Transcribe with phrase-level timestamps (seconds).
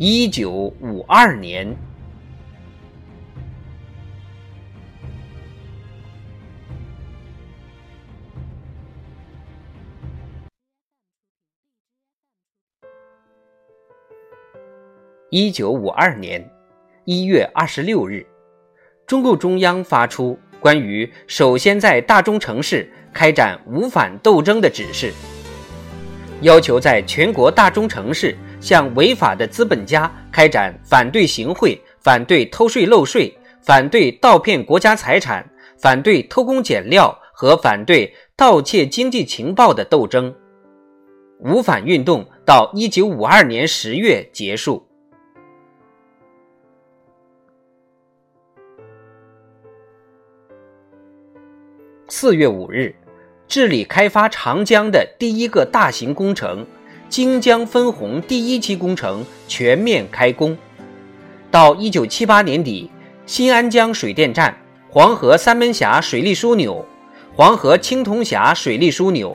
[0.00, 1.76] 一九五二年，
[15.30, 16.48] 一九五二年
[17.04, 18.24] 一月二十六日，
[19.04, 25.12] 中共中央发出关于首先在大中城市开展无反斗争的指示，
[26.40, 28.36] 要求在全国大中城市。
[28.60, 40.34] 向违法的资本家开展反对行贿、反对偷税漏税、反对盗骗国家财产、反对偷工减料和反对盗窃经济情报的斗争。
[41.40, 44.84] 五反运动到一九五二年十月结束。
[52.08, 52.92] 四月五日，
[53.48, 56.66] 治理开发长江的第一个大型工程。
[57.08, 60.54] 京江分洪第一期工程全面开工，
[61.50, 62.90] 到一九七八年底，
[63.24, 64.54] 新安江水电站、
[64.90, 66.84] 黄河三门峡水利枢纽、
[67.34, 69.34] 黄河青铜峡水利枢纽、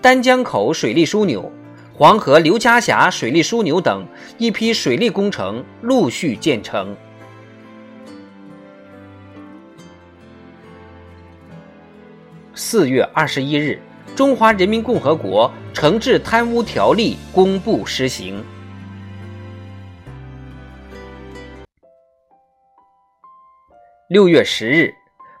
[0.00, 1.52] 丹江口水利枢纽、
[1.94, 4.04] 黄河刘家峡水利枢纽等
[4.38, 6.96] 一批水利工程陆续建成。
[12.72, 13.78] 四月二十一日。
[14.16, 18.42] 《中华人民共和国惩治贪污条例》公布施行。
[24.08, 24.90] 六月十日，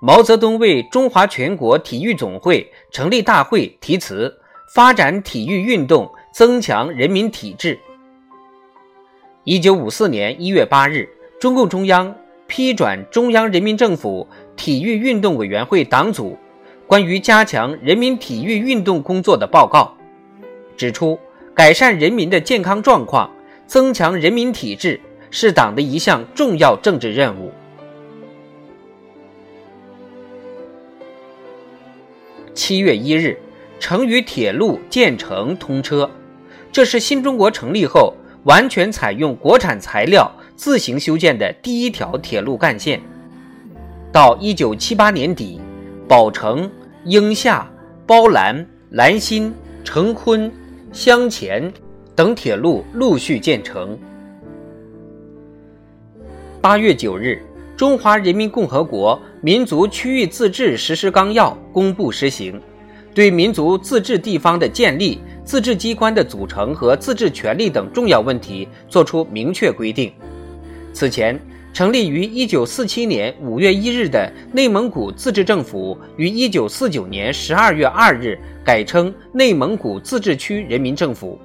[0.00, 4.34] 毛泽东为中华全国体育总会成立大会题词
[4.74, 7.78] ：“发展体育运动，增强人民体质。”
[9.44, 11.06] 一九五四年一月八日，
[11.38, 16.34] 中共中央批转中央人民政府体育运动委员会党组。
[16.88, 19.94] 关于加强人民体育运动工作的报告
[20.74, 21.20] 指出，
[21.52, 23.30] 改善人民的健康状况，
[23.66, 24.98] 增强人民体质
[25.30, 27.52] 是党的一项重要政治任务。
[32.54, 33.38] 七月一日，
[33.78, 36.10] 成渝铁路建成通车，
[36.72, 42.98] 这是新中国成立后完全采用国产材料自行修建的第一条铁路干线。
[44.10, 45.60] 到一九七八年底，
[46.08, 46.70] 宝成。
[47.04, 47.70] 应夏、
[48.06, 49.54] 包兰、兰新、
[49.84, 50.52] 成昆、
[50.92, 51.72] 湘黔
[52.14, 53.98] 等铁路陆续建成。
[56.60, 57.40] 八月九日，
[57.78, 62.60] 《中华人民共和国民族区域自治实施纲要》公布施行，
[63.14, 70.12] 对民族自治地方的建立、自治机关的组成和自治权利等重要问题作出明确规定。
[70.92, 71.40] 此前。
[71.72, 81.38] 成立于一九四七年五月一日的内蒙古自治政府，于一九四九年十二月二日改称内蒙古自治区人民政府。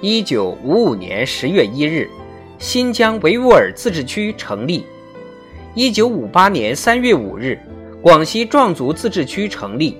[0.00, 2.08] 一九五五年十月一日，
[2.58, 4.84] 新疆维吾尔自治区成立。
[5.74, 7.58] 一九五八年三月五日，
[8.00, 9.94] 广西壮族自治区成立。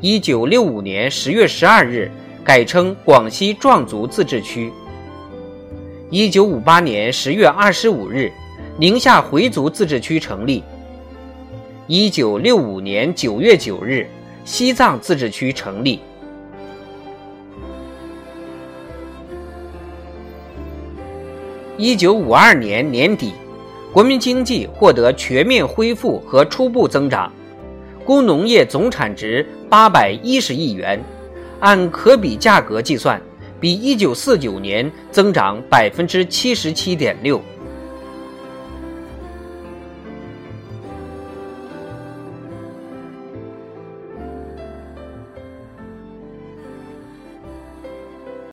[0.00, 2.10] 一九六五年十月十二日，
[2.42, 4.72] 改称广西壮族自治区。
[6.12, 8.32] 一九五八年十月二十五日，
[8.76, 10.64] 宁夏回族自治区成立。
[11.86, 14.08] 一九六五年九月九日，
[14.44, 16.00] 西藏自治区成立。
[21.78, 23.32] 一九五二年年底，
[23.92, 27.32] 国民经济获得全面恢复和初步增长，
[28.04, 31.00] 工农业总产值八百一十亿元，
[31.60, 33.22] 按可比价格计算。
[33.60, 37.40] 比一九四九年增长百分之七十七点六。